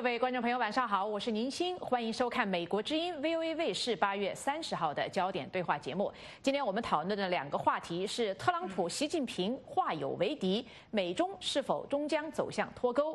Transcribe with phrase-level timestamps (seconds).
[0.00, 6.10] 各位观众朋友，晚上好，我是宁鑫，欢迎收看美国之音 VOA 卫视八月三十号的焦点对话节目。
[6.42, 13.14] 今天我们讨论的两个话题是：特朗普、习近平化友为敌，美中是否终将走向脱钩？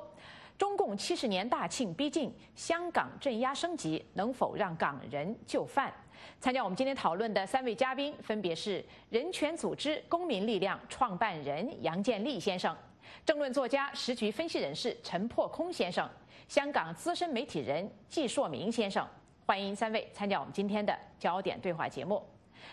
[0.60, 5.92] 中共七十年大庆逼近，香港镇压升级，能否让港人就范？
[6.40, 12.78] 参加我们今天讨论的三位嘉宾分别是人权组织公民力量创办人杨建立先生。
[13.26, 16.08] 政论作家、时局分析人士陈破空先生，
[16.48, 19.06] 香港资深媒体人季硕明先生，
[19.48, 22.24] 欢迎三位参加我们今天的焦点对话节目。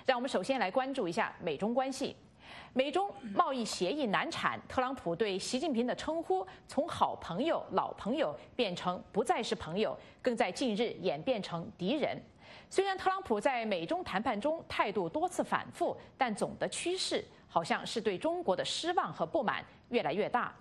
[0.05, 2.15] 让我们首先来关注一下美中关系。
[2.75, 12.17] 美中贸易协议难产，特朗普对习近平的称呼从好朋友、老朋友变成不再是朋友，更在近日演变成敌人。
[12.69, 20.55] 虽然特朗普在美中谈判中态度多次反复，但总的趋势好像是对中国的失望和不满越来越大。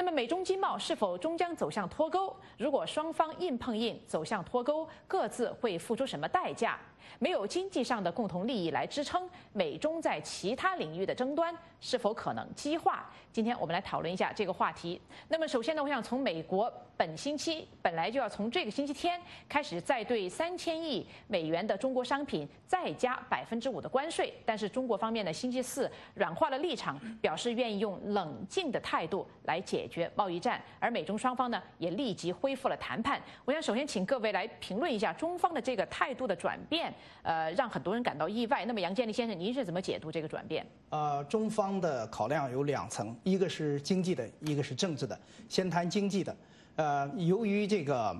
[0.00, 2.32] 那么，美中经贸是否终将走向脱钩？
[2.56, 6.78] 如果双方硬碰硬走向脱钩，各自会付出什么代价？
[7.18, 13.10] 没有经济上的共同利益来支撑，美中在其他领域的争端是否可能激化？
[13.32, 15.00] 今天我们来讨论一下这个话题。
[15.28, 33.20] 那么，首先呢，我想从美国本星期本来就要从这个星期天开始再对三千亿美元的中国商品再加百分之五的关税，但是中国方面呢，星期四软化了立场，表示愿意用冷静的态度来解决贸易战，而美中双方呢也立即恢复了谈判。
[33.44, 36.92] 我想首先请各位来评论一下中方的这个态度的转变。
[37.22, 38.64] 呃，让很多人感到意外。
[38.64, 40.66] 那么，杨建立先生，您是怎么解读这个转变？
[40.90, 45.18] 呃，中方的考量有两层，一个是经济的，一个是政治的。
[45.48, 46.36] 先谈经济的。
[46.76, 48.16] 呃，由于这个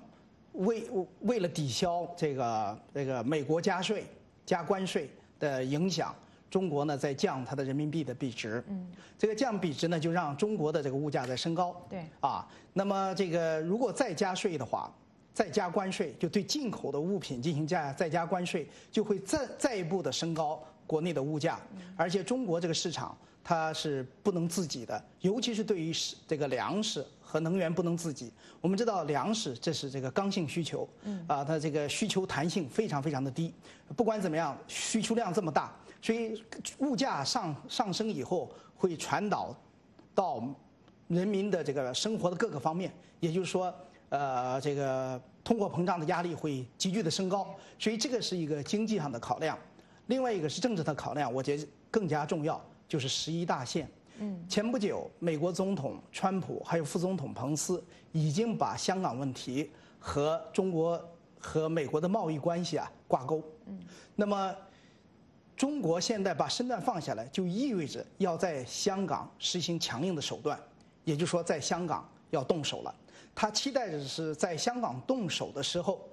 [0.53, 0.85] 为
[1.21, 4.05] 为了抵消这个这个美国加税
[4.45, 6.15] 加关税的影响，
[6.51, 8.63] 中国呢在降它的人民币的币值。
[8.69, 8.87] 嗯。
[9.19, 11.75] 这个降币值呢，就让中国的这个物价在升高。
[11.89, 12.05] 对。
[12.21, 14.93] 啊，那么这个如果再加税的话。
[15.39, 21.61] 再加关税，就对进口的物品进行加再加关税，就会再再一步的升高国内的物价。
[21.95, 25.93] 而且中国这个市场它是不能自己的，尤其是对于
[26.27, 28.33] 这个粮食和能源不能自己。
[28.61, 30.89] 我们知道粮食这是这个刚性需求，
[31.29, 33.55] 啊，它这个需求弹性非常非常的低。
[33.95, 35.73] 不管怎么样，需求量这么大，
[36.03, 36.43] 所以
[36.79, 39.55] 物价上上升以后会传导
[40.17, 40.43] 到
[41.07, 43.73] 人民的这个生活的各个方面，也就是说。
[44.11, 49.59] 呃，这个通货膨胀的压力会急剧的升高，所以这个是一个经济上的考量。
[50.07, 52.59] 另外一个是政治的考量，我觉得更加重要，
[52.89, 53.87] 就是十一大线。
[54.21, 61.01] 嗯，前不久，美国总统川普还有副总统彭斯已经把香港问题和中国
[61.39, 63.43] 和美国的贸易关系啊挂钩。
[63.67, 63.79] 嗯，
[64.17, 64.55] 那么
[65.55, 70.59] 中国现在把身段放下来，就意味着要在香港实行强硬的手段，
[71.05, 72.95] 也就是说，在香港要动手了。
[73.41, 76.05] 他期待着是在香港动手的时候，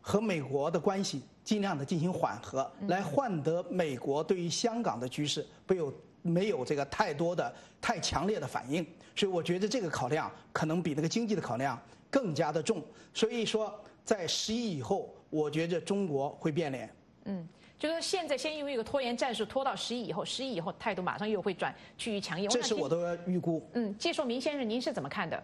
[0.00, 5.92] 和美国的关系尽量的进行缓和，来换得美国对于香港的局势不有
[6.22, 8.86] 没有这个太多的太强烈的反应。
[9.16, 11.76] 所以我觉得这个考量可能比那个经济的考量
[12.08, 12.80] 更加的重。
[13.12, 16.88] 所以说，在十一以后，我觉着中国会变脸。
[17.24, 22.48] 嗯，就是现在先用一个拖延战术拖到十一以后，十一以后态度马上又会转趋于强硬。
[22.48, 23.68] 这是我的预估。
[23.72, 25.42] 嗯，季硕明先生，您是怎么看的？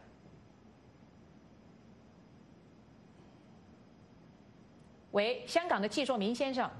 [5.13, 6.71] 喂，香港的季硕明先生。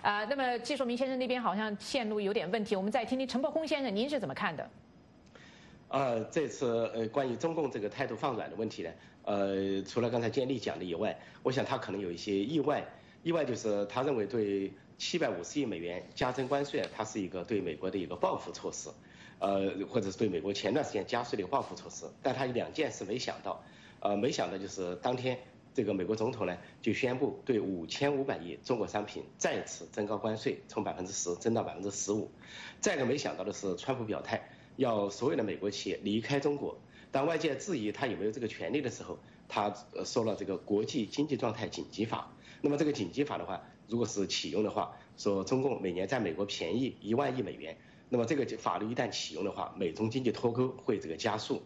[0.00, 4.70] 啊，那么季硕明先生那边好像线路有点问题，我们再听听陈伯空先生，您是怎么看的？
[5.88, 8.90] 呃，这次呃关于中共这个态度放软的问题呢，
[9.24, 12.82] 呃，除了刚才建立讲的以外，我想他可能有一些意外，
[13.22, 18.88] 意外就是他认为对七百五十亿美元加征关税，它是一个对美国的一个报复措施，
[19.38, 23.62] 呃，或者是对美国前段时间加税的一个报复措施，但他有两件事没想到。
[24.04, 25.38] 呃，没想到就是当天，
[25.72, 32.30] 这个美国总统呢就宣布对五千五百亿中国商品再次增高关税，从百分之十增到百分之十五。
[32.82, 36.78] 再一个没想到的是，川普表态要所有的美国企业离开中国。
[37.10, 39.18] 当外界质疑他有没有这个权利的时候，
[39.48, 39.72] 他
[40.04, 42.30] 说了这个国际经济状态紧急法。
[42.60, 47.78] 那么这个紧急法的话，如果是启用的话，说中共每年在美国便宜一万亿美元。
[48.10, 51.62] 那么这个法律一旦启用的话，美中经济脱钩会这个加速。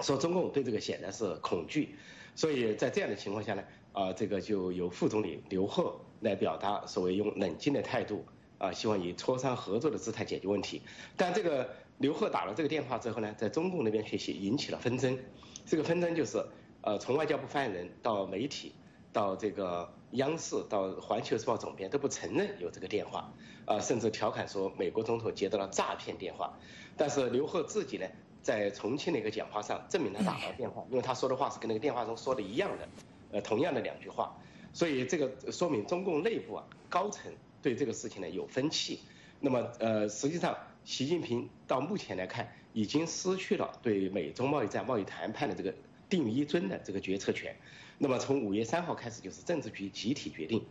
[0.00, 1.96] 说中共对这个显然是恐惧，
[2.34, 3.62] 所以在这样的情况下呢，
[3.92, 8.24] 啊，这个就由副总理刘鹤来表达所谓用冷静的态度，
[8.58, 10.82] 啊，希望以磋商合作的姿态解决问题。
[11.16, 15.18] 但这个刘鹤打了这个电话之后呢，在中共那边却引起了纷争。
[15.64, 16.44] 这个纷争就是，
[16.82, 18.74] 呃，从外交部发言人到媒体，
[19.14, 23.32] 到这个央视，到环球时报总编都不承认有这个电话，
[23.64, 26.58] 啊，甚至调侃说美国总统接到了诈骗电话。
[26.98, 28.06] 但是刘鹤自己呢？
[28.46, 32.88] 在重庆的一个讲话上证明他打了电话，因为他说的话是跟那个电话中说的一样的，
[33.32, 34.38] 呃，同样的两句话，
[34.72, 39.00] 所以这个说明中共内部啊高层对这个事情呢有分歧。
[39.40, 45.74] 那么呃，实际上习近平到目前来看已经失去了对美中贸易战、贸易谈判的这个
[46.08, 47.56] 定一尊的这个决策权。
[47.98, 50.64] 那么从五月三号开始就是政治局集体决定，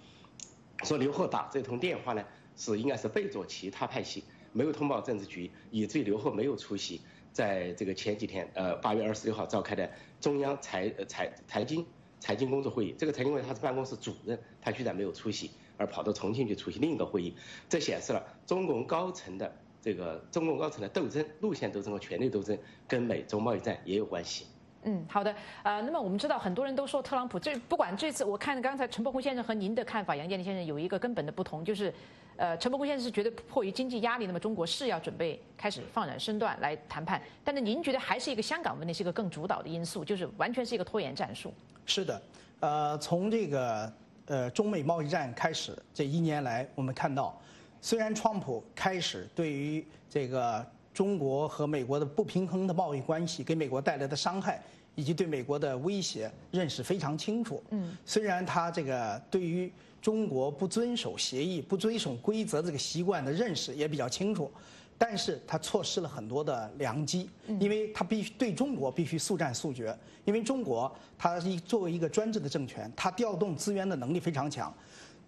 [0.86, 2.24] 说刘鹤打这通电话呢
[2.56, 4.24] 是应该是背着其他派系，
[4.54, 7.02] 没有通报政治局，以至于刘鹤没有出席
[7.36, 9.92] 在这个前几天呃八月二十六号召开的
[10.22, 11.86] 中央财财财经
[12.18, 12.96] 财经工作会议。
[12.98, 17.36] 这个财经委他是办公室主任，他居然没有出席，而跑到重庆去出席另一个会议，
[17.68, 24.46] 这显示了中共高层的这个中共高层的斗争路线斗争和权力斗争跟美中贸易战也有关系。
[24.88, 31.92] 嗯，好的，呃，那么我们知道很多人都说特朗普这不管这次，我看刚才陈伯宏先生和您的看法，杨建林先生有一个根本的不同，就是，
[32.38, 41.52] 呃，陈伯宏先生是觉得迫于经济压力，那么中国是要准备开始放软身段来谈判，但是您觉得还是一个香港问题是一个更主导的因素，就是完全是一个拖延战术。
[41.88, 42.22] 是的，
[42.60, 43.92] 呃，从这个
[44.28, 47.36] 呃中美贸易战开始这一年来，我们看到，
[47.82, 50.64] 虽然川普开始对于这个
[50.96, 54.60] 中国和美国的不平衡的贸易关系给美国带来的伤害。
[54.98, 57.62] 以及对美国的威胁认识非常清楚。
[57.72, 59.70] 嗯，虽然他这个对于
[60.02, 64.50] 中国不遵守协议、不遵守规则这个习惯的认识也比较清楚，
[64.98, 69.94] 但是他错失了很多的良机，因为他必须对中国必须速战速决。
[70.24, 74.74] 因为中国他一作为一个专制的政权，他调动资源的能力非常强。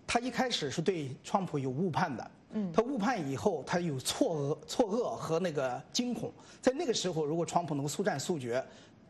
[0.07, 6.31] 他一开始是对川普有误判的，嗯，他误判以后，他有错愕、错愕和那个惊恐。
[6.61, 8.63] 在那个时候，如果川普能够速战速决。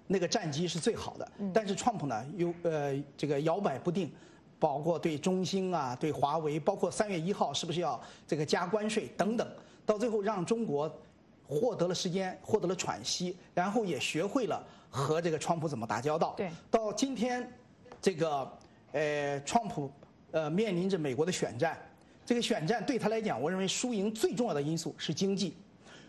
[0.10, 4.10] 那个战机是最好的，但是川普呢又呃这个摇摆不定，
[4.58, 9.46] 包括对中兴啊、对华为，包括三月一号是不是要这个加关税等等，
[9.86, 10.90] 到最后让中国
[11.46, 16.34] 获得了时间，获得了喘息，然后也学会了和这个川普怎么打交道。
[16.38, 17.46] 对，到今天，
[18.02, 18.50] 这个
[18.94, 19.92] 呃川普
[20.32, 21.78] 呃面临着美国的选战，
[22.28, 25.56] 这个选战对他来讲，我认为输赢最重要的因素是经济。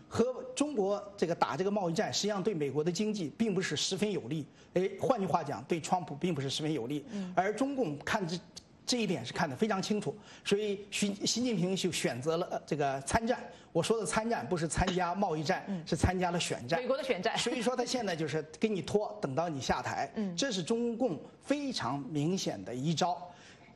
[0.05, 4.45] 和中国这个打这个贸易战，实际上对美国的经济并不是十分有利。
[4.73, 7.05] 哎，换句话讲，对川普并不是十分有利。
[7.33, 8.37] 而中共看这
[8.85, 10.13] 这一点是看得非常清楚，
[10.43, 13.39] 所以习习近平就选择了这个参战。
[13.71, 16.81] 我说的参战不是参加贸易战，是参加了选战。
[16.81, 17.37] 美国的选战。
[17.37, 20.11] 所以说他现在就是给你拖，等到你下台。
[20.15, 23.28] 嗯这是中共非常明显的一招。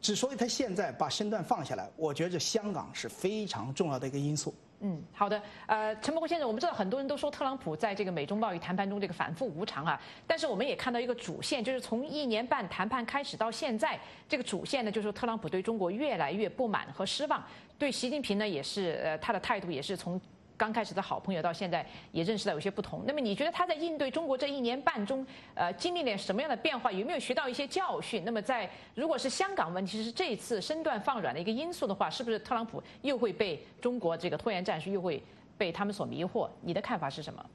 [0.03, 4.53] 之所以他现在把身段放下来，我觉着香港是非常重要的一个因素。
[4.81, 5.41] 嗯，好的。
[5.65, 9.97] 呃，陈伯国先生，我们知道很多人都说特朗普在这个美中贸易谈判中这个反复无常啊，
[10.27, 13.97] 但是我们也看到一个主线，就是从一年半谈判开始到现在，
[14.27, 17.41] 这个主线呢，就是特朗普对中国越来越不满和失望，
[17.79, 20.19] 对习近平呢也是，呃，他的态度也是从。
[20.63, 23.03] 刚开始的好朋友到现在也认识到有些不同。
[23.05, 26.89] 那么你觉得他在应对中国这一年半中，呃，经历了什么样的变化？
[26.89, 28.23] 有没有学到一些教训？
[28.23, 35.21] 那么在如果是香港问题是这一次身段放软的一个因素的话，是不是特朗普又会被中国这个拖延战术又会
[35.57, 36.49] 被他们所迷惑？
[36.61, 37.45] 你的看法是什么？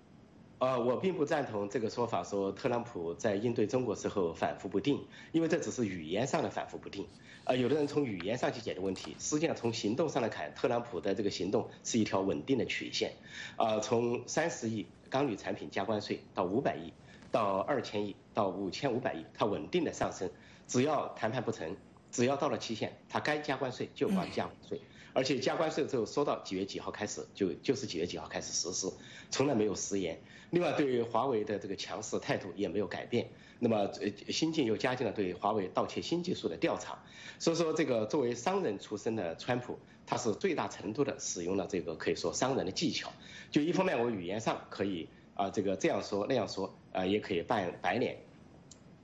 [0.59, 5.01] 呃，我并不赞同这个说法，说特朗普在应对中国时候反复不定，
[5.31, 7.07] 因为这只是语言上的反复不定。
[7.45, 13.13] 呃，有的人从语言上去解决问题，实际上从行动上来看，特朗普的这个行动是一条稳定的曲线。
[13.57, 16.93] 啊，从三十亿钢铝产品加关税到五百亿，
[17.31, 20.29] 到二千亿，到五千五百亿，它稳定的上升。
[20.67, 21.77] 只要谈判不成，
[22.11, 24.81] 只要到了期限，他该加关税就加关税。
[25.15, 28.93] 而且加关税之后，说到几月几号开始，就就是几月几号开始实施，
[29.31, 30.21] 从来没有食言。
[30.50, 33.29] 另外，对华为的这个强势态度也没有改变。
[33.59, 37.03] 那么，呃，新晋又加进了对华为盗窃新技术的调查。
[37.41, 43.12] 所以说，这个作为商人出身的川普，他是最大程度的使用了这个可以说商人的技巧。
[43.50, 48.19] 就一方面，我语言上可以啊，这个这样说那样说，啊，也可以扮白脸。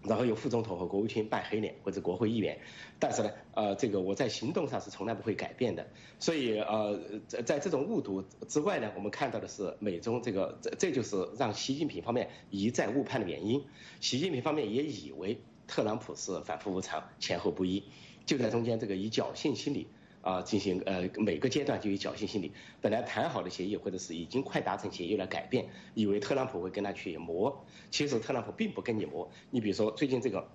[0.07, 2.59] 然后由副总统和国务卿扮黑脸或者国会议员，
[2.99, 5.87] 但是呢，呃，这个我在行动上是从来不会改变的。
[6.19, 13.65] 所以，呃，在在这种误读之外呢，我们看到的是美中这个，这这就是让习近平方面一再误判的原因。
[14.01, 17.85] 习近平方面也以为特朗普是反复无常、前后不一，
[18.27, 19.87] 就在中间这个以侥幸心理。
[20.25, 22.51] 啊，进行呃每个阶段就有侥幸心理，
[22.81, 29.31] 本来谈好的协议或者是已经快达成协议来改变，以为特朗普会跟他去磨，其实特朗普并不跟你磨。
[29.51, 30.49] 你比如说最近这个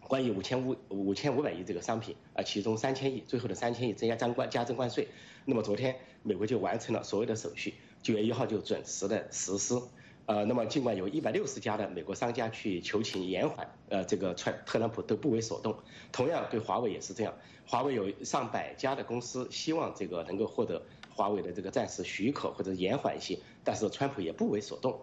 [0.00, 5.06] 关于五千五五千五百亿这个商品啊，其中三千亿最后的三千亿增加加关加征关税，
[5.44, 9.80] 那么昨天美国就完成了所有的手续，九月一号就准时的实施。
[10.28, 15.74] 呃，那么尽管有一百六十家的美国商家去求情延缓，呃，这个川特朗普都不为所动。
[16.12, 17.32] 同样对华为也是这样，
[17.66, 25.00] 华为有上百家的公司希望这个能够获得华为的这个暂时许可或者延缓一些，但是川普也不为所动。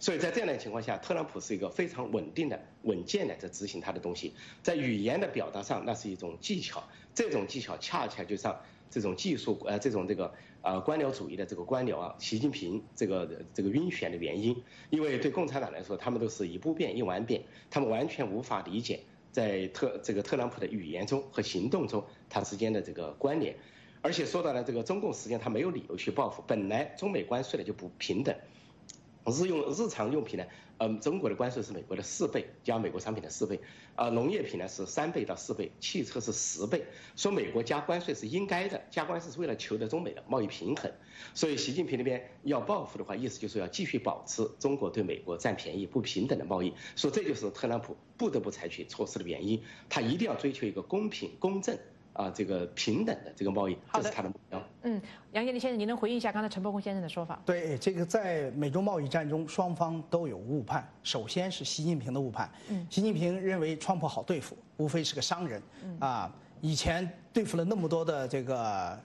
[0.00, 6.82] 所以在这样的情况下，特朗普是一个非常稳定的、稳健的在执行他的东西，在语言的表达上，那是一种技巧，
[7.14, 8.60] 这种技巧恰恰就像
[8.94, 10.32] 这种技术呃这种这个
[10.62, 19.00] 呃官僚主义的这个官僚啊，习近平这个这个晕眩的原因，因为对共产党来说，他们都是一不变一万变，他们完全无法理解
[19.32, 23.56] 在特这个特朗普的语言中和行动中他之间的这个关联。
[24.00, 26.44] 而且说到了这个中共，实际上他没有理由去报复。
[26.46, 28.32] 本来中美关税呢就不平等，
[29.32, 30.44] 日用日常用品呢，
[30.78, 33.58] 嗯，中国的关税是美国的四倍，加美国商品的四倍，
[33.94, 36.84] 啊，农业品呢是三倍到四倍，汽车是十倍。
[37.16, 40.92] 说美国加关税是应该的，加关税是为了求得中美的贸易平衡。
[41.32, 46.74] 所以习近平那边要报复的话，意思就是要继续保持中国对美国占便宜、不平等的贸易。
[46.96, 51.78] 说这就是特朗普不得不采取措施的原因，他一定要追求一个公平公正。
[52.14, 54.62] 啊，这个平等的这个贸易，这是他的目标。
[54.82, 55.00] 嗯，
[55.32, 57.40] 杨建立先生，您能回应一下刚才陈伯公先生的说法？
[57.44, 60.88] 对，这个在美中贸易战中，双方都有误判。
[61.02, 62.48] 首先是习近平的误判。
[62.68, 65.60] 嗯，习近平认为川普好对付，无非是个商人。
[65.82, 68.96] 嗯啊，以前对付了那么多的这个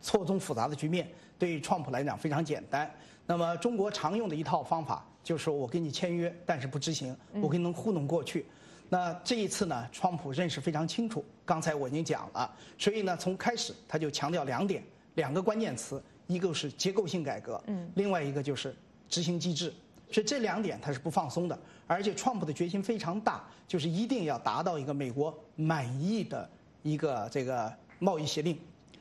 [0.00, 1.06] 错综复杂的局面，
[1.38, 2.90] 对于川普来讲非常简单。
[3.26, 8.46] 那么中国常用的一套方法就是我跟你签约，但是不执行，我给你能糊弄过去。
[8.94, 11.24] 那这一次呢，川普认识非常清楚。
[11.44, 12.48] 刚才我已经讲了，
[12.78, 14.84] 所以呢，从开始他就强调两点，
[15.16, 18.72] 两个关键词，一个是结构性改革，嗯，另外一个就是
[19.08, 19.74] 执行机制。
[20.12, 21.58] 所以这两点他是不放松的，
[21.88, 26.48] 而且川普的决心非常大，就是一定要达到一个美国满意的
[26.84, 28.56] 一个这个贸易协定，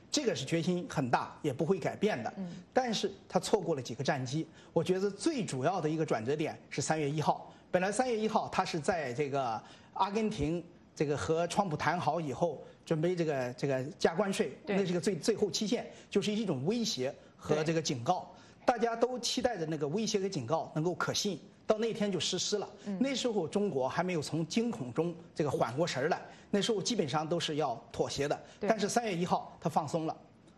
[0.10, 2.34] 这个是决心很大，也不会改变的。
[2.38, 4.48] 嗯，但是他错过了几个战机。
[4.72, 7.48] 我觉得最主要的一个转折点是三月一号。
[7.70, 9.60] 本来三月一号，他是在这个
[9.94, 10.64] 阿根廷
[10.96, 18.32] 这个和川普谈好以后，准备这个这个加关税，那是个最最后期限，就是一种威胁和这个警告，
[18.66, 22.70] 大家都期待着那个威胁和警告能够可信，到那天就实施了。
[23.00, 26.22] 那时候中国还没有从惊恐中这个缓过神来，
[26.52, 28.44] 那时候基本上都是要妥协的。
[28.60, 30.16] 但是三月一号他放松了，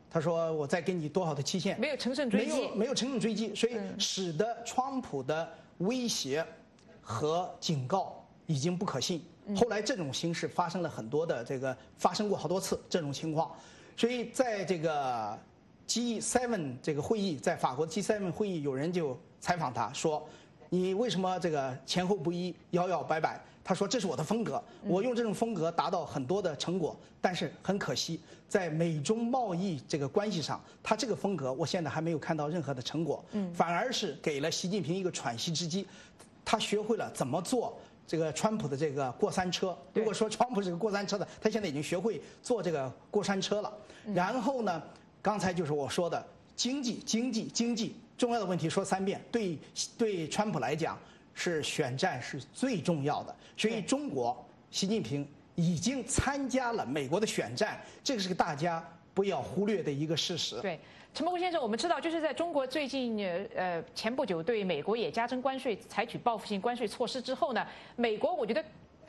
[0.09, 1.79] 他说我再给你多少的期限？
[1.79, 5.49] 没有乘胜追击，没有没有乘胜追击，所以使得川普的
[5.79, 6.45] 威胁。
[7.07, 9.23] 和警告已经不可信。
[9.55, 13.51] 后来这种形式发生了很多的这个发生过好多次这种情况，
[13.95, 15.37] 所以在这个
[15.87, 20.27] G7 这个会议，在法国 G7 会议，有人就采访他说
[20.69, 33.23] ：“你为什么这个前后不一、摇摇摆摆？”他说：“这是我的风格，我用这种风格达到很多的成果，但是很可惜，在美中贸易这个关系上，他这个风格我现在还没有看到任何的成果，
[33.53, 35.85] 反而是给了习近平一个喘息之机。”
[36.47, 37.75] 他学会了怎么做
[38.07, 39.77] 这个川普的这个过山车。
[39.93, 43.73] 如果说川普是个过山车的，他现在已经学会坐这个过山车了。
[44.13, 44.81] 然后呢，
[45.21, 49.23] 刚才就是我说的经济，经济，经济，重要的问题说三遍。
[49.31, 49.57] 对
[49.97, 50.97] 对，川普来讲
[51.33, 58.83] 是选战是最重要的，所以中国习近平已经参加了美国的选战，这个是个大家
[59.13, 60.59] 不要忽略的一个事实。
[60.61, 60.79] 对。
[61.15, 68.61] 陈伯公先生，我们知道，就是在中国最近呃呃前不久对美国也加征关税，采取报复性关税措施之后呢，美国我觉得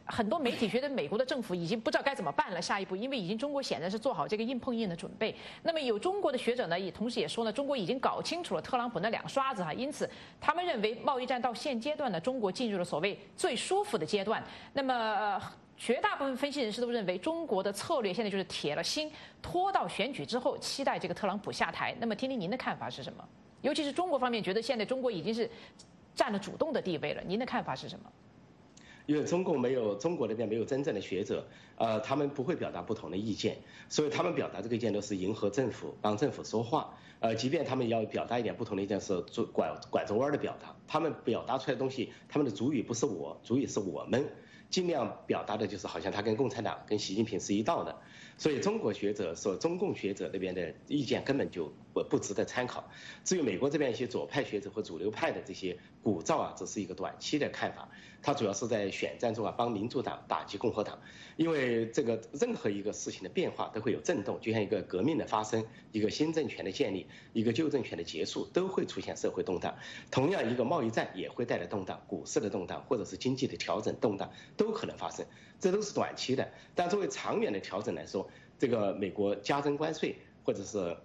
[0.05, 2.63] 很多媒体觉得美国的政府已经不知道该怎么办了。
[2.63, 5.35] 下一步，因为已经中国显然是做好这个硬碰硬的准备。
[5.65, 10.09] 那么有中国的学者呢，也同时也说呢，中国已经搞清楚了特朗普那两刷子哈，因此
[10.41, 14.41] 他们认为贸易战到现阶段呢，中国进入了所谓最舒服的阶段。
[14.73, 15.43] 那么。
[15.77, 19.11] 绝大部分分析人士都认为，中国的策略现在就是铁了心
[19.43, 21.95] 拖到选举之后，期待这个特朗普下台。
[22.01, 23.23] 那么，听听您的看法是什么？
[23.61, 25.51] 尤其是中国方面觉得现在中国已经是
[26.15, 28.11] 占了主动的地位了，您的看法是什么？
[29.07, 33.57] 因为中共没有中国那边没有真正的学者，呃，他们不会表达不同的意见，
[33.89, 36.93] 所以他们表达这个意见都是迎合政府，帮政府说话。
[37.21, 39.21] 呃，即便他们要表达一点不同的意见，是
[39.53, 44.27] 拐拐着弯的表达，他们表达出来的东西，他们的主语不是我，主语是我们。
[44.69, 47.97] 尽量表达的就是好像他跟共产党、跟习近平是一道的，
[48.37, 52.89] 所以中国学者说中共学者那边的意见根本就不不值得参考。
[53.25, 57.89] 至于美国这边一些左派学者和主流派的这些鼓噪啊，只是一个短期的看法。
[58.23, 60.99] 他主要是在选战中啊帮民主党打击共和党，
[61.37, 69.77] 因为这个任何一个事情的变化都会有震动，就像一个革命的发生、一个新政权的建立、一个旧政权的结束，都会出现社会动荡。
[70.11, 75.25] 同样，一个贸易战也会带来动荡，股市的动荡或者是经济的调整动荡都可能发生，
[75.61, 76.51] 这都是短期的。
[76.75, 80.97] 但作为长远的调整来说，这个美国加征关税或者是。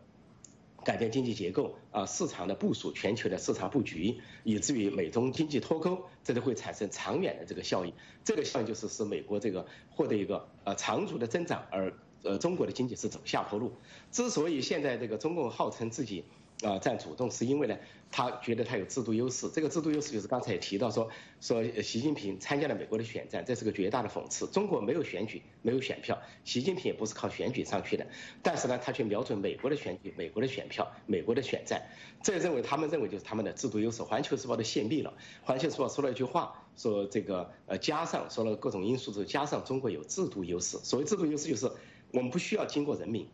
[0.84, 7.94] 改变经济结构啊，市场的部署，全球的市场布局，以至于美中经济脱钩，这都会产生长远的这个效应。
[8.24, 13.72] 这个效应就是使美国这个获得一个呃长足的增长，而呃中国的经济是走下坡路。
[14.12, 16.24] 之所以现在这个中共号称自己
[16.64, 17.78] 啊占主动，是因为呢，
[18.12, 19.50] 他觉得他有制度优势。
[19.50, 24.46] 这个制度优势就是刚才也提到说，说习近平参加了美国的选战，这是个绝大的讽刺。
[24.48, 28.06] 中国没有选举，没有选票，习近平也不是靠选举上去的，
[28.44, 31.82] 但是呢，他却瞄准美国的选举、美国的选票、美国的选战，
[32.24, 34.04] 这认为他们认为就是他们的制度优势。
[34.04, 35.14] 环球时报都泄密了，
[35.44, 40.78] 环球时报说了一句话，说这个呃加上说了各种因素之后，加上中国有制度优势。
[40.84, 41.72] 所谓制度优势就是
[42.12, 43.28] 我们不需要经过人民。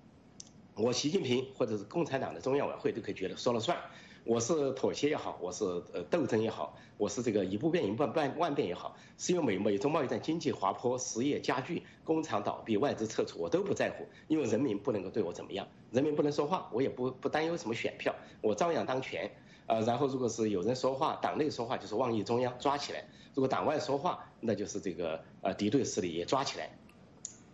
[0.77, 3.75] 我习近平或者是共产党的中央委员会都可以觉得说了算，
[4.23, 19.31] 我是妥协也好，我是呃斗争也好，我是这个一步变一步半万变也好，是因为美美中贸易战经济滑坡、失业加剧、工厂倒闭、外资撤出，我都不在乎，因为人民不能够对我怎么样，人民不能说话，我也不不担忧什么选票，我照样当权。
[19.65, 23.01] 呃，然后如果是有人说话，党内说话就是妄议中央抓起来；
[23.33, 26.69] 如果党外说话，那就是这个呃敌对势力也抓起来。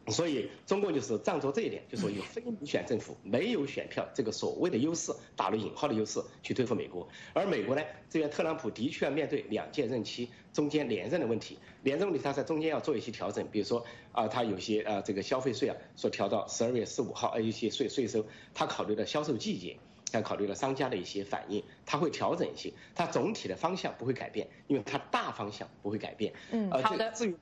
[0.07, 7.07] 所以中共就是仗着这一点，就说有非民选政府，没有选票这个所谓的优势，打了引号的优势去对付美国。
[7.33, 19.77] 而美国呢，这边特朗普的确要面对两届任期中间连任的问题，连任问题他在中间要做一些调整，比如说啊，他有些啊这个消费税啊，说调到十二月十五号，呃一些税税收，他考虑了销售季节，
[20.11, 26.33] 他考虑了商家的一些反应，他会调整一些，他总体的方向不会改变，因为他大方向不会改变。
[26.51, 27.09] 嗯，好的。
[27.11, 27.37] 至于。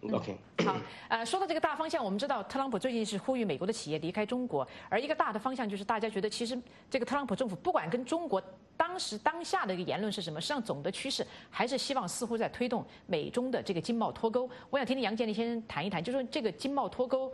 [0.00, 0.76] OK，好，
[1.08, 6.56] 呃，说到这个大方向，我们知道特朗普最近是呼吁美国的企业离开中国，而一个大的方向就是大家觉得，其实
[6.88, 8.40] 这个特朗普政府不管跟中国
[8.76, 14.48] 当时当下的一个言论是什么，实际上总的趋势还是希望似乎在推动美中的这个经贸脱钩。
[14.70, 17.32] 我想听听杨建立先生谈一谈，就说这个经贸脱钩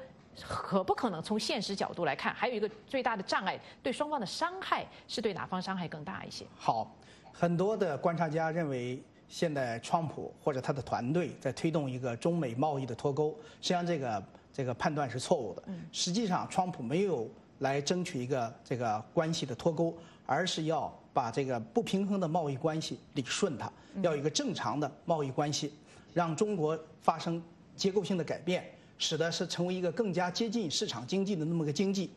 [0.48, 6.46] 可不可能从现实角度来看，还有一个最大的障碍，对双方的伤害是对哪方伤害更大一些？
[6.56, 6.96] 好，
[7.30, 9.02] 很多的观察家认为。
[9.36, 15.62] 现在，川普或者他的团队在推动一个中美贸易的脱钩，实际上这个这个判断是错误的。
[15.90, 19.92] 实际上，川普没有来争取一个这个关系的脱钩，
[20.24, 23.68] 而是要把这个不平衡的贸易关系理顺它，
[24.02, 25.72] 要有一个正常的贸易关系，
[26.12, 27.42] 让中国发生
[27.74, 28.64] 结构性的改变，
[28.98, 32.08] 使得是成为一个更加接近市场经济的那么个经济。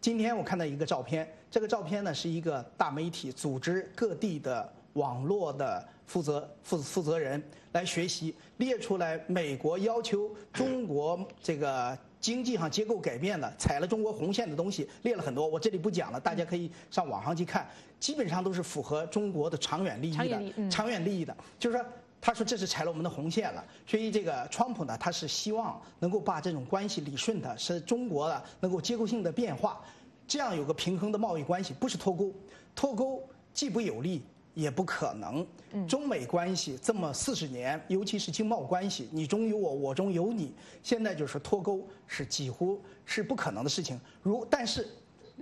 [0.00, 4.72] 今天我看到一个照片，这个照片呢是一个大媒体组织各地的。
[4.94, 17.64] 网络的负责负负责人来学习，列出来美国要求中国这个经济上结构改变的，踩了中国红线的东西，列了很多，我这里不讲了，大家可以上网上去看，
[18.00, 21.86] 基本上都是符合中国的长远利益的，长远利益的，就是说，
[22.20, 29.80] 他说这是踩了我们的红线了，所以这个川普呢，他是希望能够把这种关系理顺的，使中国的能够结构性的变化，
[30.26, 32.34] 这样有个平衡的贸易关系，不是脱钩，
[32.74, 33.22] 脱钩
[33.54, 34.20] 既不有利。
[34.54, 35.46] 也不可能。
[35.86, 44.00] 中美关系这么四十年，尤其是经贸关系，你中有我，我中有你，现在就是脱钩是几乎是不可能的事情。
[44.22, 44.88] 如但是，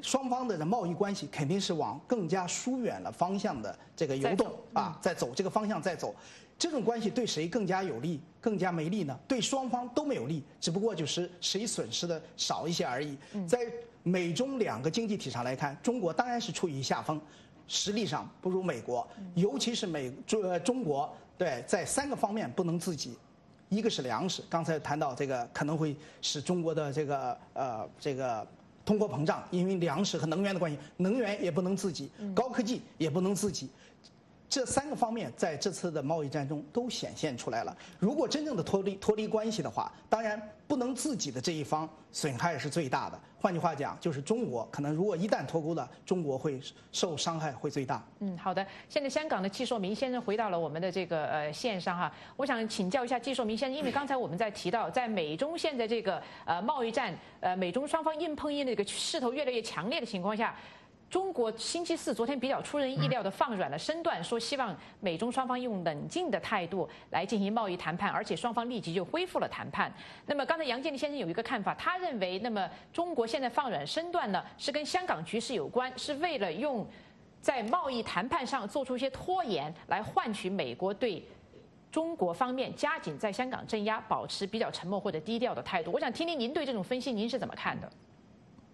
[0.02, 6.14] 双方的贸易关系肯定是往更加疏远了方向的这个游动啊，在走这个方向在走。
[6.58, 9.18] 这种关系对谁更加有利，更加没利呢？
[9.28, 13.16] 对双方都没有利，只不过就是谁损失的少一些而已。
[13.46, 13.60] 在
[14.02, 17.20] 美中两个经济体上来看，中国当然是处于下风。
[17.68, 23.16] 实力上不如美国，尤其是美中中国对在三个方面不能自己，
[23.68, 28.44] 一个是粮食，刚才谈到这个可能会使中国的这个呃这个
[28.84, 33.68] 通货膨胀，因为粮食和能源的关系，能源也不能自己，高科技也不能自己。
[34.48, 37.76] 这三个方面在这次的贸易战中都显现出来了。
[37.98, 43.20] 如果真正的脱离脱离关系的话，当然不能自己的这一方损害是最大的。
[43.40, 48.02] 换句话讲，就是中国可能如果一旦脱钩了，中国会受伤害会最大。
[48.20, 48.66] 嗯，好的。
[48.88, 60.56] 现在香港的季硕明先生回到了我们的这个呃线上哈，我想请教一下季硕明先生，因为刚才我们在提到，在美中现在这个呃贸易战呃美中双方硬碰硬的这个势头越来越强烈的情况下。
[61.10, 69.90] 中国星期四昨天比较出人意料的放软了身段，说希望美中双方用冷静的态度来进行贸易谈判，而且双方立即就恢复了谈判。
[70.26, 76.86] 那么刚才杨建立先生有一个看法，他认为，那么中国现在放软身段呢，是跟香港局势有关，是为了用
[77.40, 81.24] 在贸易谈判上做出一些拖延，来换取美国对
[81.90, 85.90] 中国方面加紧在香港镇压，保持比较沉默或者低调的态度。
[85.90, 87.90] 我想听听您对这种分析，您是怎么看的？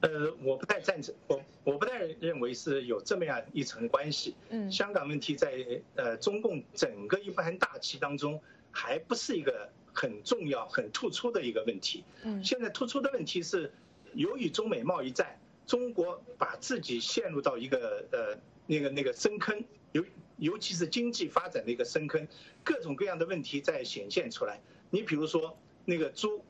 [0.05, 4.35] 呃，我不太赞成，我我不太认为是有这么样一层关系。
[4.51, 8.39] 嗯，香港问题在呃中共整个一盘大棋当中，
[8.71, 12.05] 还不是一个很重要、很突出的一个问题。
[12.23, 13.73] 嗯，现在突出的问题是，
[14.13, 20.05] 由于中美贸易战，中国把自己陷入到一个呃那个那个深坑，尤
[20.37, 22.29] 尤其是经济发展的一个深坑，
[22.63, 24.61] 各种各样的问题在显现出来。
[24.91, 26.45] 你比如说那个猪，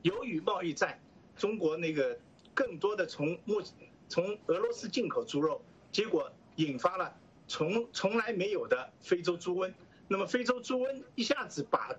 [0.00, 0.98] 由于贸易战，
[1.36, 2.18] 中国那个。
[2.60, 3.62] 更多的从目
[4.06, 7.16] 从俄罗斯进口猪肉，结果引发了
[7.48, 9.72] 从从来没有的非洲猪瘟。
[10.08, 11.96] 那么非洲猪瘟一下子把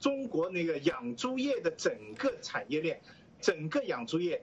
[0.00, 3.02] 中国那个养猪业的整个产业链，
[3.38, 4.42] 整个养猪业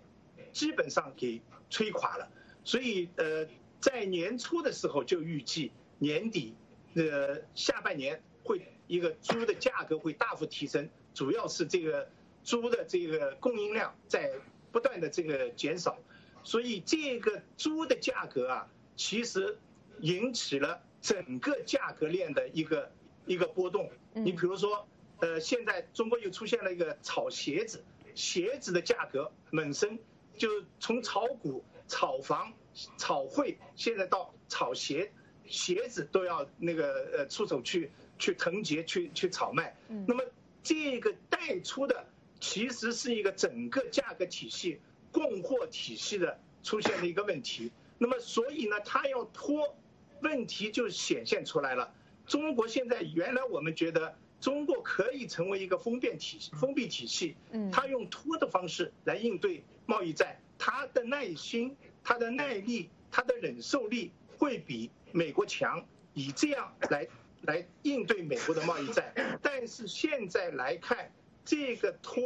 [0.51, 1.41] 基本上给
[1.71, 2.29] 摧垮了。
[2.63, 3.47] 所以呃，
[3.81, 6.53] 在年初的时候就预计年底
[6.93, 12.07] 呃下半年会一个猪的价格会大幅提升，主要是这个
[12.43, 14.31] 猪的这个供应量在
[14.73, 15.97] 不断的这个减少。
[16.43, 19.57] 所以这个猪的价格啊，其实
[20.01, 22.91] 引起了整个价格链的一个
[23.25, 23.89] 一个波动。
[24.13, 24.85] 你比如说，
[25.21, 27.81] 呃，现在中国又出现了一个炒鞋子，
[28.13, 29.97] 鞋子的价格猛升，
[30.37, 30.49] 就
[30.81, 32.51] 从炒股、炒房、
[32.97, 35.09] 炒汇，现在到炒鞋，
[35.45, 39.75] 鞋子都要那个呃出手去去腾结去去炒卖。
[39.87, 40.23] 那么
[40.61, 42.05] 这个带出的
[42.43, 44.81] 其实是一个整个价格体系。
[45.13, 49.77] 供货体系的出现的一个问题，那么所以呢，它要拖，
[50.23, 51.93] 问题就显现出来了。
[52.25, 67.07] 中国现在原来我们觉得中国可以成为一个封闭体系，封闭体系，嗯，它用拖的方式来应对贸易战，它的耐心、它的耐力、它的忍受力会比美国强，以这样来
[67.43, 69.13] 来应对美国的贸易战。
[69.43, 71.11] 但是现在来看，
[71.45, 72.23] 这个拖，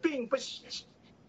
[0.00, 0.36] 并不。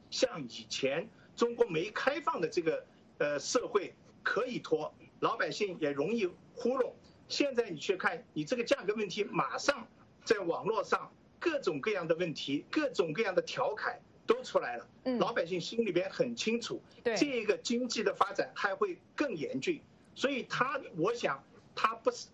[0.10, 2.84] 像以前中国没开放的这个
[3.20, 6.96] 呃社会可以拖，老百姓也容易糊弄。
[7.28, 9.88] 现在你去看，你这个价格问题马上
[10.26, 14.88] 在网络上各种各样的问题、各种各样的调侃都出来了。
[15.20, 16.82] 老百姓心里边很清楚，
[17.15, 19.80] 这个经济的发展还会更严峻。
[20.15, 21.44] 所以他，我想
[21.76, 22.28] 他不是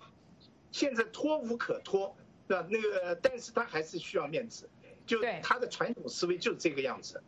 [0.72, 2.16] 现在拖无可拖，
[2.48, 2.66] 对吧？
[2.70, 4.70] 那个，但是他还是需要面子，
[5.06, 7.22] 就他的传统思维就是这个样子。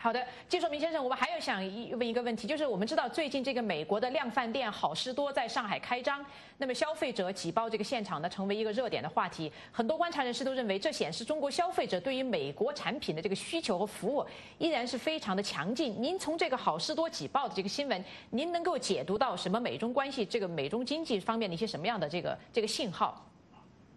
[0.00, 6.24] 好的，季硕明先生，我们还有想问一个问题，就是我们知道最近这个美国的量贩店好事多在上海开张，
[6.58, 9.50] 那么消费者挤爆这个现场呢，成为一个热点的话题。
[9.72, 14.24] 很多观察人士都认为，这显示中国消费者对于美国产品的这个需求和服务
[14.58, 16.00] 依然是非常的强劲。
[16.00, 23.28] 您从这个好事多挤爆的这个新闻，您能够解读到什么美中关系、这个美中经济方面的一些什么样的这个这个信号？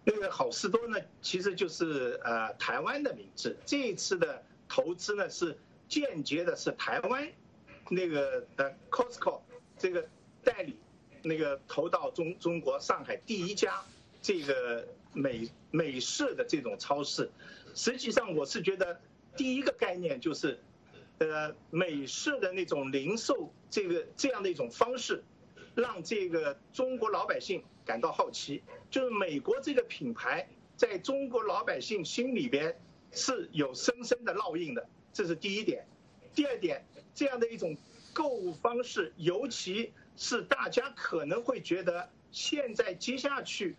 [0.04, 3.56] 那个好事多呢，其实就是呃台湾的名字。
[3.66, 5.56] 这一次的投资呢是。
[5.88, 7.30] 间接的是台湾
[7.90, 9.42] 那个呃 Costco
[9.76, 10.08] 这个
[10.42, 10.78] 代理
[11.22, 13.84] 那个投到中中国上海第一家
[14.22, 17.30] 这个美美式的这种超市，
[17.74, 18.98] 实际上我是觉得
[19.36, 20.58] 第一个概念就是
[21.18, 25.22] 呃美式的那种零售这个这样的一种方式，
[25.74, 32.76] 让这个中国老百姓感到好奇，就是美国这个品牌在中国老百姓心里边
[33.10, 34.86] 是有深深的烙印的。
[35.12, 35.86] 这是第一点，
[36.34, 37.76] 第二点，这样的一种
[38.12, 43.76] 购物方式，尤其是大家可能会觉得，现在接下去，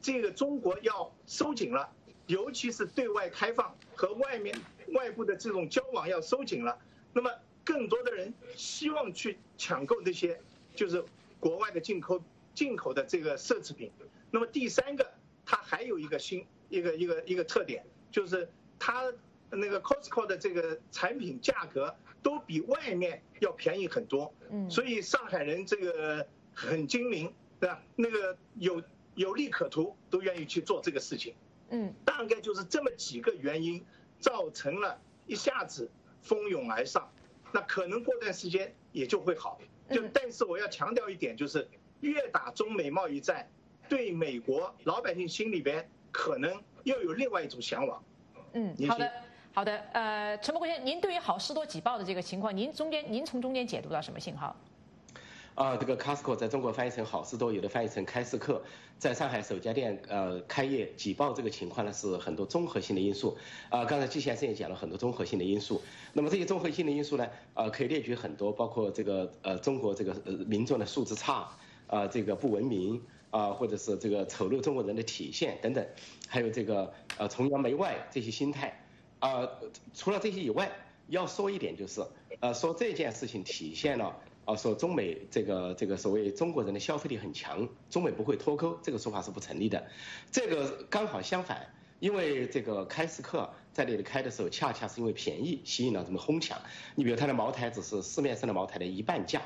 [0.00, 1.90] 这个中国要收紧了，
[2.26, 4.56] 尤其是对外开放和外面
[4.92, 6.78] 外部的这种交往要收紧了，
[7.12, 7.30] 那么
[7.64, 10.40] 更多的人希望去抢购这些，
[10.74, 11.04] 就是
[11.40, 12.22] 国外的进口
[12.56, 13.92] 进口的这个奢侈品。
[14.32, 15.08] 那么第三个，
[15.44, 19.12] 它还有一个新一个一个一个特点，就是它。
[19.48, 27.80] 那个 Costco 的这个产品价格都比外面要便宜很多，嗯，所以上海人这个很精明，对吧？
[27.94, 28.82] 那个有
[29.14, 31.32] 有利可图，都愿意去做这个事情，
[31.70, 33.86] 嗯，大概就是这么几个原因，
[34.18, 35.88] 造成了一下子
[36.22, 37.08] 蜂拥而上，
[37.52, 41.68] 那可能过段时间也就会好，就但是我要强调一点，就是
[42.00, 43.48] 越打中美贸易战，
[43.88, 48.02] 对美国老百姓心里边可能又有另外一种向往，
[48.52, 49.10] 嗯，好的。
[49.52, 54.54] 好的，呃，陈博国先生，您对于好事多挤爆的这个情况，您中间您从中间解读到什么信号？
[55.54, 58.62] 啊，这个 Costco 在中国翻译成好事多，有的翻译成开市客，
[58.98, 63.34] 在上海首家店呃开业挤爆这个情况呢，是很多综合性的因素。
[63.70, 65.80] 啊，刚才季先生也讲了很多综合性的因素。
[66.12, 71.48] 那么这些综合性的因素呢，呃，可以列举很多，包括这个呃中国这个呃民众的素质差，
[71.86, 75.86] 啊，这个不文明，啊，或者是这个丑陋中国人的体现等等，
[76.28, 78.82] 还有这个呃崇洋媚外这些心态。
[79.18, 79.48] 啊，
[79.94, 80.70] 除了这些以外，
[81.08, 82.04] 要说一点就是，
[82.40, 89.86] 呃，说这件事情体现了，啊，说中美这个这个所谓中国人的消费力很强，中美不会脱钩，这个说法是不成立的。
[90.30, 91.66] 这个刚好相反，
[91.98, 96.60] 因为这个开市客在那里开的时候，恰恰是因为便宜吸引了这么哄抢。
[96.94, 99.40] 你比如他的茅台只是市面上的茅台的一半价，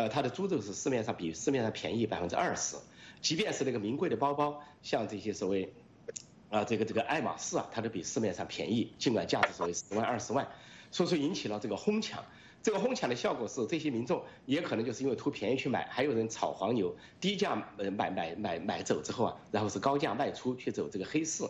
[0.00, 2.76] 呃，他的猪肉是市面上比市面上便宜百分之二十，
[3.20, 5.72] 即便是那个名贵的包包，像这些所谓。
[6.48, 10.48] 啊，这个这个爱马仕啊，它都比市面上便宜，尽管价值所谓十万二十万，
[10.90, 12.24] 所以说引起了这个哄抢。
[12.60, 21.44] 这个哄抢的效果是，这些民众也可能就是因为图便宜去买，还有人炒黄牛，低价买买买买走之后啊，然后是高价卖出去走这个黑市。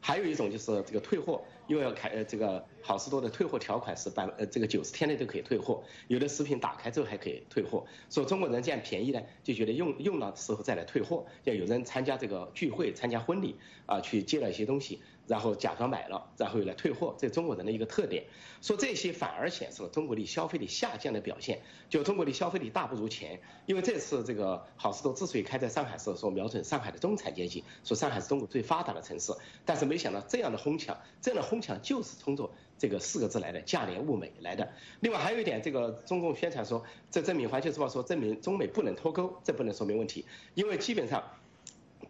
[0.00, 7.86] 还有一种就是这个退货，又要开呃这个好事多的退货条款是百呃这个九十天内都可以退货，有的食品打开之后还可以退货。
[8.08, 11.26] 所以中国人这样便宜呢，就觉得用用了时候再来退货。
[11.44, 15.00] 要有人参加这个聚会、参加婚礼啊，去借了一些东西。
[15.26, 18.24] 然后假装买了，然后又来退货，这是中国人的一个特点。
[18.60, 23.40] 说这些反而显示了中国的消费力下降的表现，就中国的消费力大不如前。
[23.66, 29.32] 因为这次这个好事多之所以开在上海时，说瞄准上海的中产阶级，说上海是中国最发达的城市，
[29.64, 34.72] 但是没想到这样的哄抢，这样的哄抢就是冲着这个四个字来的价廉物美来的。
[35.00, 41.22] 另外还有一点，这个中共宣传说，这证明《环球时报》说证明中美不能脱钩，这不能说明问题，因为基本上。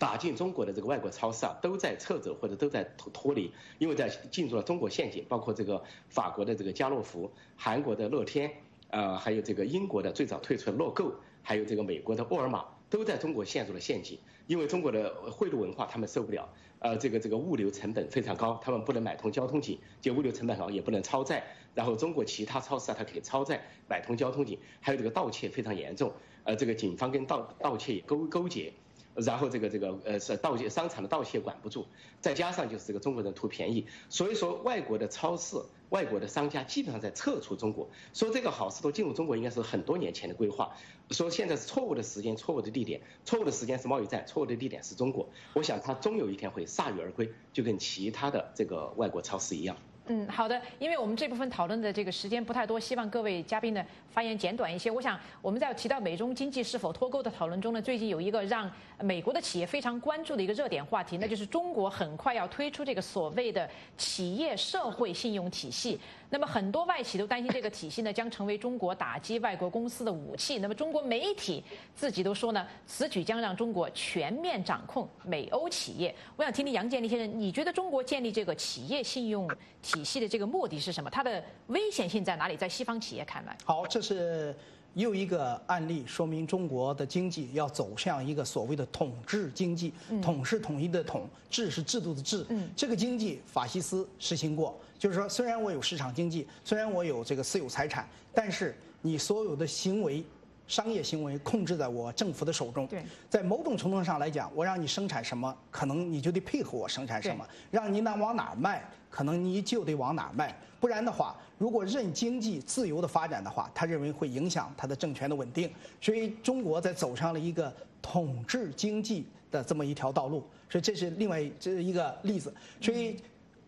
[0.05, 8.53] 打进中国的这个外国超市啊，都在撤走或者都在脱脱离，因为在进入了中国陷阱，包括这个法国的这个家乐福、韩国的乐天，
[8.91, 14.19] 呃，还有这个英国的最早退出的乐购，还有这个美国的沃尔玛，都在中国陷入了陷阱。
[14.47, 16.47] 因为中国的贿赂文化他们受不了，
[16.81, 21.43] 呃，这个这个物流成本非常高，他们不能买通交通警，就物流成本高，也不能超载。
[21.75, 26.13] 然后中国其他超市啊，它可以超载买通交通警，还有这个盗窃非常严重，
[26.43, 28.71] 呃，这个警方跟盗盗窃勾勾结。
[29.15, 31.87] 然后这个这个呃是盗窃商场的盗窃管不住，
[32.21, 35.57] 再加上就是这个中国人图便宜，所以说外国的超市、
[35.91, 37.89] 外国的商家基本上在撤出中国。
[38.13, 40.77] 说这个好事都进入中国应该是很多年前的规划，
[41.11, 45.29] 说现在是错误的时间、错误的地点，错误的时间是贸易战，错误的地点是中国。
[45.55, 49.77] 我想它终有一天会铩羽而归，就跟其他的这个外国超市一样。
[50.07, 54.91] 嗯，好的，因为我们这部分讨论的这个时间不太多，希望各位嘉宾呢发言简短一些。
[54.91, 65.99] 我想我们在提到美中经济是否脱钩的讨论中呢，最近有一个让美国的企业非常关注的一个热点话题，那就是中国很快要推出这个所谓的企业社会信用体系。
[66.35, 70.59] 那么很多外企都担心这个体系呢将成为中国打击外国公司的武器。
[70.59, 71.63] 那么中国媒体
[71.95, 76.13] 自己都说呢，此举将让中国全面掌控美欧企业。
[76.35, 79.49] 我想听听杨建立先生，你觉得中国建立这个企业信用
[79.81, 81.09] 体系的这个目的是什么？
[81.09, 82.57] 它的危险性在哪里？
[82.57, 84.53] 在西方企业看来，好，这是
[84.95, 89.93] 又一个案例，说明中国的经济要走向一个所谓的统治经济。
[90.23, 92.47] 统是统一的统，制是制度的制。
[92.77, 94.79] 这个经济法西斯实行过。
[94.99, 100.25] 就是说，虽然我有市场经济，虽然我有这个私有财产，但是你所有的行为、
[100.67, 102.87] 商业行为控制在我政府的手中。
[102.87, 110.59] 对，在某种程度上来讲，我让你生产什么，可能你就得配合我生产什么；让你哪往哪卖，可能你就得往哪卖。
[110.81, 115.73] 不然的话，如果任经济自由的发展的话，他认为会影响他的政权的稳定。
[116.01, 117.73] 所以，中国在走上了一个
[118.03, 120.45] 统治经济的这么一条道路。
[120.69, 122.53] 所以，这是另外这是一个例子。
[122.81, 123.17] 所以。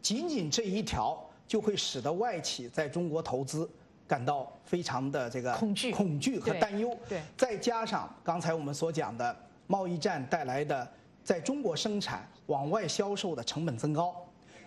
[0.02, 3.68] 仅仅这一条就会使得外企在中国投资
[4.06, 6.96] 感到非常的这个恐惧、恐惧和担忧。
[7.08, 10.88] 对，再加上刚才我们所讲的贸易战带来的
[11.24, 14.14] 在中国生产往外销售的成本增高，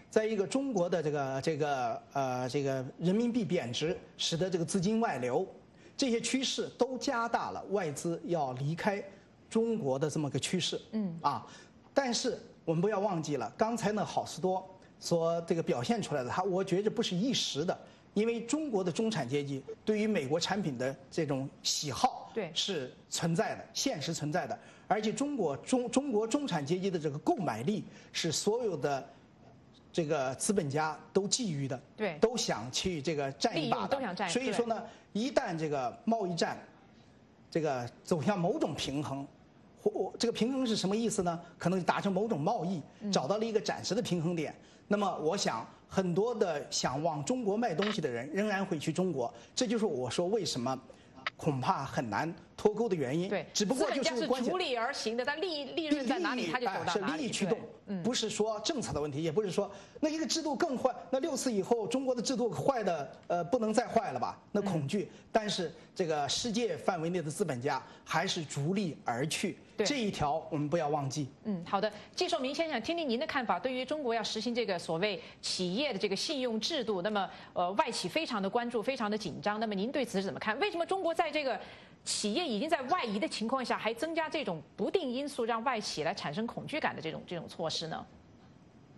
[0.09, 5.45] 在一个中国的这个这个呃这个人民币贬值，使得这个资金外流，
[5.95, 9.03] 这些趋势都加大了外资要离开
[9.49, 10.81] 中国的这么个趋势。
[10.91, 11.45] 嗯啊，
[11.93, 14.67] 但是我们不要忘记了，刚才那好事多。
[15.01, 17.79] 所这个表现出来的，它我觉着不是一时的，
[18.13, 29.07] 因为中国的中产阶级对于美国产品的这种喜好，对是存在的，现实存在的，而且中国中中国中产阶级的这个购买力是所有的
[29.91, 34.29] 这个资本家都觊觎的，对，都想去这个占一把的，都想占。
[34.29, 36.57] 所以说呢，一旦这个贸易战
[37.49, 39.27] 这个走向某种平衡。
[39.81, 41.39] 或这个平衡是什么意思呢？
[41.57, 44.53] 可能达成某种贸易，找到了一个暂时的平衡点。
[44.89, 49.33] 那么，我想很多的想往中国卖东西的人仍然会去中国。
[49.55, 50.77] 这就是我说为什么
[51.39, 53.29] 恐怕很难脱钩的原因。
[53.29, 57.17] 对，只不过就是逐利而行的，但利利润在哪里，他就走到哪里。
[57.17, 57.57] 是利益驱动，
[58.03, 59.71] 不是说政策的问题，也不是说
[60.01, 60.93] 那一个制度更坏。
[61.09, 64.37] 那六次以后，中国的制度坏的呃不能再坏了吧？
[64.51, 65.09] 那恐惧。
[65.31, 69.57] 但是这个世界范围内的资本家还是逐利而去。
[69.85, 71.27] 这一条我们不要忘记。
[71.43, 73.59] 嗯，好的，季寿明先生，听听您的看法。
[73.59, 79.59] 对于中国要实行这个所谓企业的这个信用制度，那么呃，外企非常的关注，非常的紧张。
[79.59, 80.57] 那么您对此是怎么看？
[80.59, 81.59] 为什么中国在这个
[82.03, 88.05] 企业已经在外移的情况下，还增加这种不定因素，让外企来产生恐惧感的这种这种措施呢？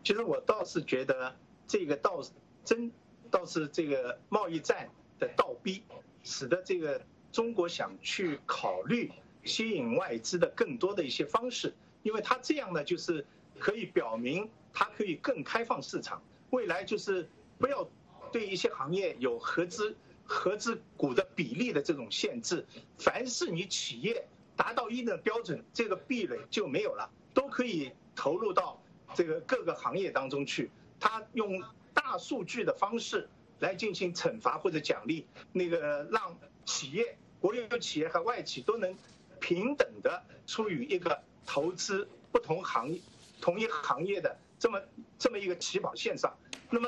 [0.04, 1.34] 其实我倒是觉得
[1.68, 2.32] 这个倒是
[2.66, 2.92] 真，
[3.30, 4.90] 倒是这个贸易战
[5.20, 5.84] 的倒逼，
[6.24, 7.00] 使得这个
[7.32, 9.12] 中国想去考虑。
[9.44, 11.74] 吸引外资的更多的一些方式，
[12.04, 13.26] 因为它这样呢，就是
[13.60, 17.88] 可以表明它可以更开放市场，未来就是不要
[18.32, 22.66] 对一些行业有合资合资股的比例的这种限制，
[22.98, 24.26] 凡是你企业
[24.56, 28.82] 达到一定的标准，这个壁垒就没有了，都可以投入到
[29.14, 30.70] 这个各个行业当中去。
[31.00, 31.62] 它用
[31.94, 33.28] 大数据的方式
[33.60, 38.96] 来进行惩罚或者奖励，那个让企业、国有企业和外企都能
[39.42, 43.02] 平等的处于一个投资不同行业、
[43.42, 44.82] 同一行业的这么
[45.20, 46.34] 这么一个起跑线上。
[46.70, 46.88] 那么，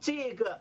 [0.00, 0.60] 这个。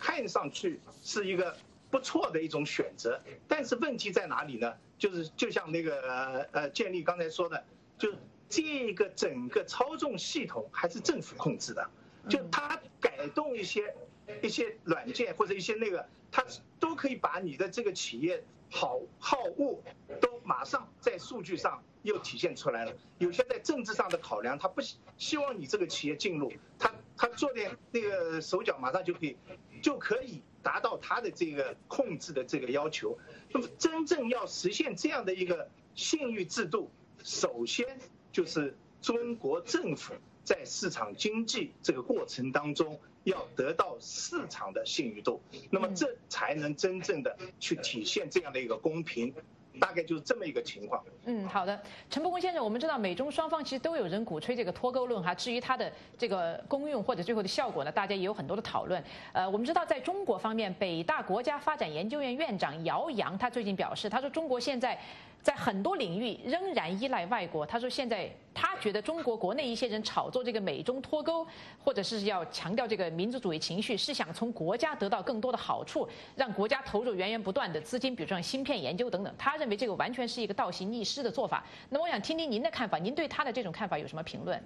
[0.00, 1.56] 看上去是一个
[1.92, 4.74] 不错的一种选择，但是问题在哪里呢？
[4.98, 7.64] 就是就像那个呃建立刚才说的，
[7.96, 8.12] 就
[8.48, 11.88] 这个整个操纵系统还是政府控制的，
[12.28, 13.94] 就它改动一些
[14.42, 16.44] 一些软件或者一些那个，它
[16.80, 19.82] 都可以把你的这个企业好好恶
[20.20, 22.92] 都马上在数据上又体现出来了。
[23.18, 24.80] 有些在政治上的考量，他不
[25.16, 29.36] 希望你这个企业进入，他他做点那个手脚，马上就可以。
[29.82, 33.16] 就可以达到他的这个控制的这个要求。
[33.52, 36.90] 那么，真正要实现这样的一个信誉制度，
[37.22, 38.00] 首先
[38.32, 49.32] 就是中国政府在市场经济这个过程当中要得到市场的信誉度，那么这才能真正的去体现这样的一个公平。
[49.78, 51.04] 大概就是这么一个情况。
[51.26, 55.34] 嗯，好的，陈伯公先生，我们知道美中双方其实都有人鼓吹这个脱钩论哈。
[55.34, 59.04] 至于它的这个功用或者最后的效果呢，大家也有很多的讨论。
[59.34, 64.98] 呃，我们知道在中国方面，北大国家发展研究院院长姚洋他最近表示，他说中国现在。
[65.46, 67.64] 在很多领域仍然依赖外国。
[67.64, 71.46] 他说，现在他觉得中国国内一些人炒作这个美中脱钩，
[71.78, 79.32] 或者是要强调这个民族主义情绪，是想从国家得到更多的好处，让国家投入源源不断的资金，比如说芯片研究等等。
[79.38, 81.64] 他认为这个完全是一个倒行逆施的做法。
[81.90, 84.60] 那，我想听听您的看法，您对他的这种看法有什么评论？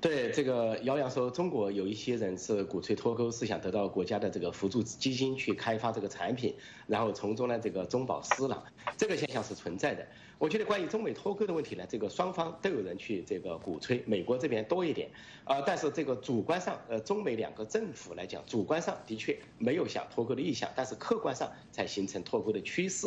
[0.00, 6.54] 对这个姚洋说，中国有一些人是鼓吹脱钩，是想得到国家的这个辅助基金去开发这个产品，
[6.88, 8.60] 然后从中呢这个中饱私囊，
[8.96, 10.04] 这个现象是存在的。
[10.38, 15.08] 我觉得关于中美脱钩的问题呢，这个双方都有人去这个鼓吹，美国这边多一点，
[15.44, 23.06] 啊，但是这个主观上，呃，中美两个政府来讲，主观上的确没有想脱钩的意向，但是客观上才形成脱钩的趋势。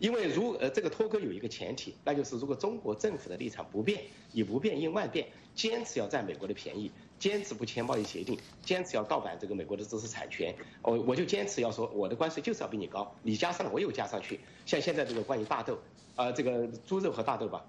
[0.00, 15.78] 因为如呃这个脱钩有一个前提，那就是如果中国政府的立场不变，以不变应万变，坚持要占美国的便宜，坚持不签贸易协定，坚持要盗版这个美国的知识产权，我我就坚持要说我的关税就是要比你高，你加上了我又加上去，像现在这个关于大豆，
[16.16, 17.64] 呃这个猪肉和大豆吧。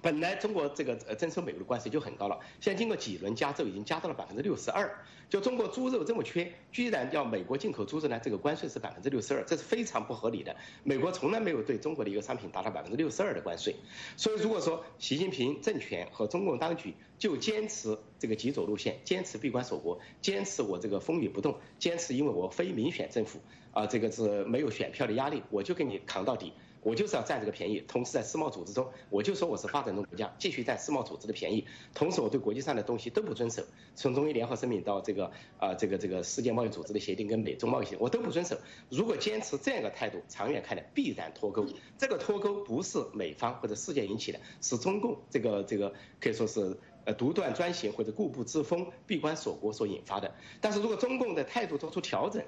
[0.00, 4.90] 本来中国这个呃征收美国的关税就很高了，现在经过几轮加州，已经加到了百分之六十二。
[5.28, 8.18] 就中国猪肉这么缺，居然要美国进口猪肉呢？
[8.18, 10.56] 这个关税是百分之六十二，这是非常不合理的。
[10.84, 13.76] 美国从来没有对中国的一个商品达到百分之六十二的关税。
[14.16, 23.38] 所以如果说习近平政权和中共当局就坚持这个极左路线，坚持闭关锁国，坚持我这个风雨不动，坚持因为我非民选政府
[23.72, 26.54] 啊，这个是没有选票的压力，我就给你扛到底。
[26.82, 33.62] 我就是要占这个便宜，同时在世贸组织中，我就说我是发展中国家，继续占世贸组织的便宜，同时我对国际上的东西都不遵守，
[33.94, 38.56] 从中医联合声明到这个啊这个这个世界贸易组织的协定跟美中贸易协定，我都不遵守。
[38.90, 41.66] 如果坚持这样一个态度，长远看来必然脱钩。
[41.98, 50.32] 这个脱钩不是美方或者世界引起的，是中共这个这个可以说是呃独断专行或者固步自封、闭关锁国所引发的。
[50.60, 52.44] 但是如果中共的态度做出调整，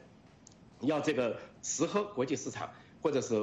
[0.80, 2.70] 要这个适合国际市场。
[3.02, 3.34] 或者是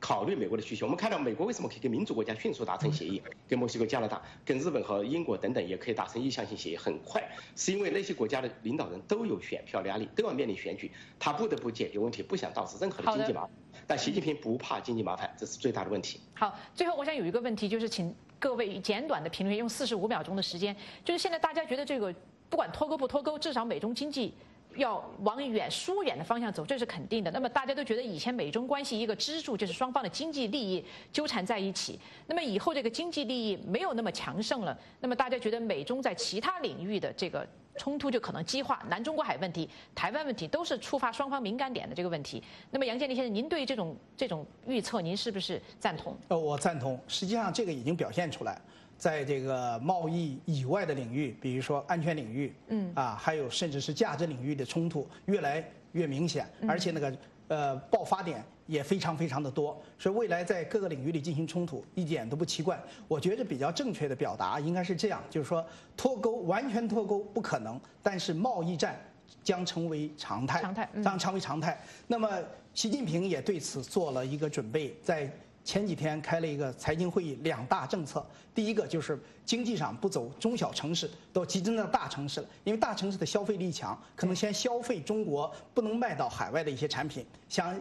[0.00, 7.22] 考虑美国的需求，我们看到美国为什么可以跟民主国家迅速达成协议，跟墨西哥、加拿大、跟日本和英国等等也可以达成意向性协议，很快，
[7.54, 13.50] 是因为那些国家的领导人都有选票压力，都要面临选举，他不得不解决问题，不想导致任何的经济麻烦。
[13.86, 16.20] 但习近平不怕经济麻烦，这是最大的问题。
[16.34, 22.14] 好，最后我想有一个问题，就是请各位简短的评论，用四十五秒钟的时间，就是现在大家觉得这个
[22.48, 24.32] 不管脱钩不脱钩，至少美中经济。
[24.76, 27.30] 要往远疏远的方向走，这是肯定的。
[27.30, 31.98] 那么大家都觉得以前美中关系一个支柱就是双方的经济利益纠缠在一起。
[32.26, 38.82] 那么以后这个经济利益没有那么强盛了，那么大家觉得美中在其他领域的这个冲突就可能激化。
[38.88, 42.42] 南中国海问题、台湾问题都是触发双方敏感点的这个问题。
[42.70, 46.16] 那么杨建立先生，您对这种这种预测，您是不是赞同？
[46.28, 46.98] 呃，我赞同。
[47.08, 48.60] 实际上这个已经表现出来。
[49.04, 57.14] 在这个贸易以外的领域，比如说安全领域，嗯啊，还有甚至是价值领域的冲突越来越明显，而且那个
[57.48, 62.82] 呃爆发点也非常非常的多，所以未来在各个领域里进行冲突一点都不奇怪。
[63.06, 65.62] 我觉得比较正确的表达应该是这样，就是说
[65.94, 68.98] 脱钩完全脱钩不可能，但是贸易战
[69.42, 71.78] 将成为常态，常态将成为常态。
[72.06, 72.26] 那么
[72.72, 75.30] 习近平也对此做了一个准备，在。
[75.64, 78.24] 前几天开了一个财经会议，两大政策。
[78.54, 87.74] 第一个就是经济上不走中小城市，都集中到大城市了，因为大城市的消费力强，可能先消费中国不能卖到海外的一些产品，想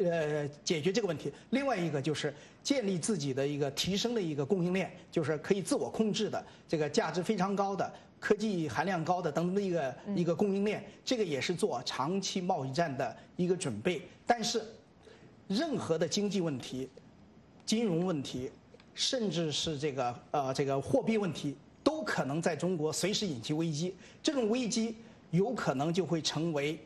[0.00, 1.32] 呃解决这个问题。
[1.50, 10.84] 另外一个就是建立自己的一个提升的一个供应链，就是可以自我控制的这个价值非常高的、科技含量高的等等的一个一个供应链。
[11.04, 14.02] 这个也是做长期贸易战的一个准备。
[14.24, 14.62] 但是，
[15.48, 16.88] 任何的经济问题。
[17.72, 18.50] 金融问题，
[18.94, 23.94] 甚至是这个呃这个货币问题，都可能在中国随时引起危机。
[24.22, 24.94] 这种危机
[25.30, 26.78] 有可能就会成为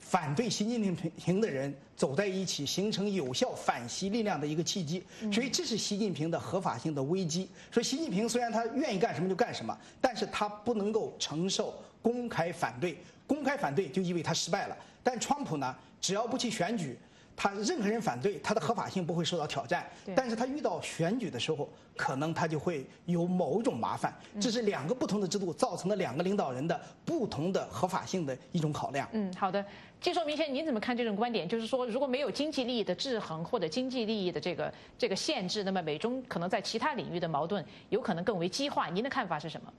[0.00, 5.00] 反对习近平的人走在一起，形成有效反习力量的一个契机。
[5.32, 7.48] 所以这是习近平的合法性的危机。
[7.70, 12.98] 所以习近平虽然他愿意干什么就干什么，但是他不能够承受公开反对。
[13.28, 14.76] 公开反对就意味他失败了。
[15.04, 16.98] 但川普呢，只要不去选举。
[17.42, 21.66] 他任何人反对他的合法性不会受到挑战，但是他遇到选举的时候，
[21.96, 24.14] 可能他就会有某种麻烦。
[24.38, 29.08] 这是两个不同的制度造成的两个领导人的不同的合法性的一种考量。
[29.12, 29.64] 嗯，好的，
[30.02, 31.48] 接受明先生您怎么看这种观点？
[31.48, 38.90] 就是说，如果没有经济利益的制衡或者经济利益的这个这个限制，那么美中可能在其他领域的矛盾有可能更为激化。
[38.90, 39.72] 您的看法是什么？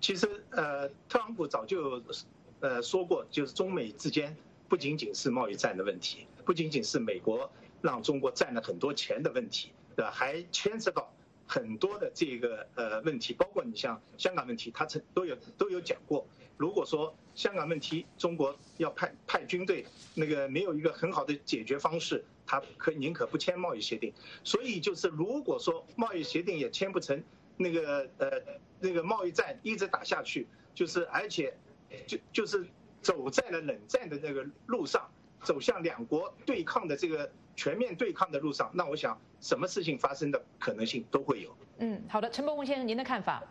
[0.00, 2.00] 其实，呃，特朗普早就
[2.60, 4.32] 呃说过，就是中美之间。
[4.70, 7.50] 不仅仅是贸易战的问题，不仅仅是美国
[7.82, 10.12] 让中国赚了很多钱的问题，对吧？
[10.12, 11.12] 还牵涉到
[11.44, 16.24] 很多的这个呃问题，包括你像香港问题，他曾都有都有讲过。
[16.56, 24.12] 如果说香港问题中国要派派军队，那个没有一个很好的解决方式，他可宁可不签贸易协定。
[24.44, 27.20] 所以就是如果说贸易协定也签不成，
[27.56, 28.30] 那个呃
[28.78, 31.52] 那个贸易战一直打下去，就是而且
[32.06, 32.64] 就就是。
[33.02, 35.08] 走在了冷战的那个路上，
[35.42, 41.56] 走向两国对抗的这个全面对抗的路上，那我想什么事情发生的可能性都会有。
[41.78, 43.42] 嗯，好的，陈伯文先生，您的看法？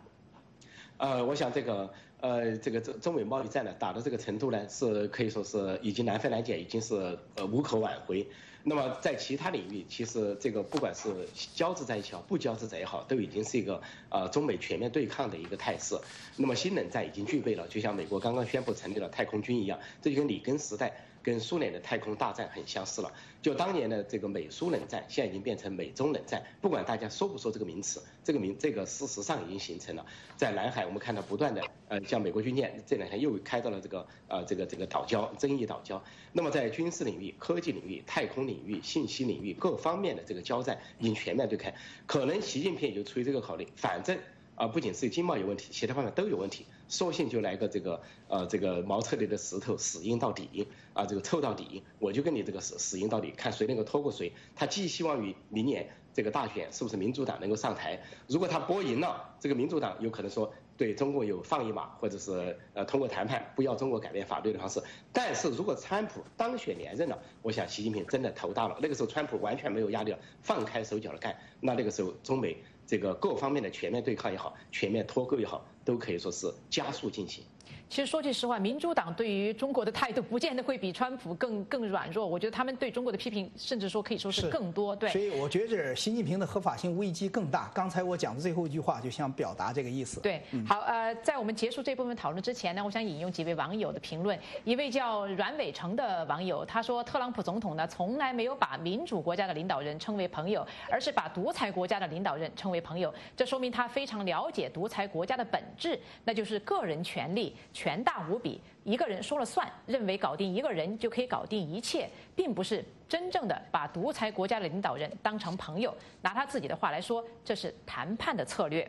[0.98, 8.28] 呃，我想这个呃，这个中中美贸易战呢，打到这个程度呢，是可以说是已经难分难解，已经是呃无可挽回。
[8.62, 11.08] 那么在其他领域，其实这个不管是
[11.54, 13.80] 交织在一起好，不交织在也好，都已经是一个
[14.10, 15.98] 呃中美全面对抗的一个态势。
[16.36, 20.92] 那么新冷战已经具备了，就像美国刚刚宣布成立了太空军一样，这就跟里根时代。
[21.22, 23.12] 跟苏联的太空大战很相似了，
[23.42, 26.42] 就当年的这个美苏冷战，现在已经变成美中冷战。
[26.60, 30.04] 不管大家说不说这个名词，这个名这个事实上已经形成了。
[30.36, 36.00] 在南海，我们看到不断的，呃，像美国军舰这两天又开到了这个呃这个这个岛礁，争议岛礁。
[36.32, 41.74] 那么在军事领域、科技领域、太空领域、信息领域各方面的这个交战已经全面对开。
[42.06, 44.18] 可能习近平也就出于这个考虑，反正。
[44.56, 54.32] 啊，不仅是经贸有问题，其他方面都有问题，索性就来个这个呃这个茅厕里的石头死硬到底啊，这个臭到底，我就跟你这个死死硬到底，看谁能够拖过谁。
[54.56, 64.82] 他寄希望于明年这个大选是不是民主党能够上台，如果他播赢了，这个民主党有可能说对中国有放一马，或者是呃通过谈判不要中国改变法律的方式。
[65.12, 72.56] 但是如果川普当选连任了，我想习近平真的头大了，那个时候川普完全没有压力了，放开手脚的干，那那个时候中美。
[72.86, 77.42] 这个各方面的全面对抗也好，全面脱钩也好，都可以说是加速进行。
[77.90, 82.24] 其实说句实话，民主党对于中国的态度不见得会比川普更 更软弱。
[82.24, 84.94] 我觉得他们对中国的批评，甚至说可以说是更多。
[84.94, 87.68] 对，所以我觉得习近平的合法性危机更大。
[87.74, 90.20] 刚才我讲的最后一句话，就想表达这个意思。
[90.20, 94.38] 对，好，呃，在我们结束这部分讨论之前呢，我想引用几位网友的评论。
[94.62, 103.12] 一位叫阮伟成的网友，他说：“特朗普总统呢，从来没有把民主国家的领导人称为朋友，而是把独裁国家的领导人称为朋友。
[103.36, 115.96] 这说明他非常了解独裁国家的本质，那就是个人权力。”权大无比，一个人说了算，认为搞定一个人就可以搞定一切，并不是真正的把独裁国家的领导人当成朋友。
[116.20, 118.86] 拿他自己的话来说，这是谈判的策略。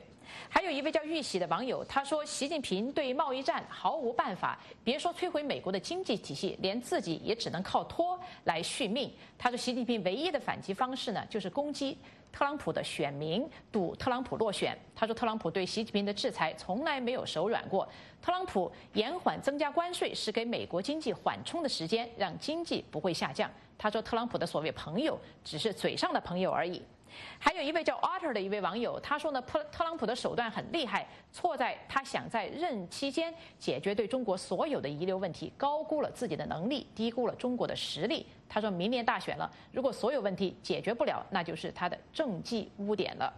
[0.50, 11.98] 还有一位叫玉玺的网友，他说：“习近平对贸易战毫无办法，别说摧毁美国的经济体系，连自己也只能靠拖来续命。”他说：“习近平唯一的反击方式呢，就是攻击。”
[12.32, 14.78] 特朗普的选民赌特朗普落选。
[14.96, 17.86] 他说，特朗普对习近平的制裁从来没有手软过。
[18.22, 23.52] 特朗普延缓增加关税是给美国经济缓冲的时间，让经济不会下降。
[23.78, 26.82] 他说，特朗普的所谓朋友只是嘴上的朋友而已。
[27.40, 38.26] 还有一位叫 Otter 的一位网友，他说呢，特特朗普的手段很厉害，错在他想在任期间解决对中国所有的遗留问题，高估了自己的能力，低估了中国的实力。
[38.48, 43.34] 他说明年大选了，如果所有问题解决不了，那就是他的政绩污点了。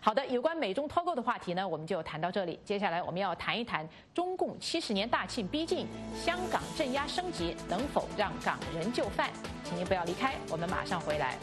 [0.00, 2.58] 好的，有关美中脱钩的话题呢，我们就谈到这里。
[2.64, 9.28] 接下来我们要谈一谈中共七十年大庆逼近，香港镇压升级能否让港人就范？
[9.64, 11.36] 请您不要离开，我们马上回来。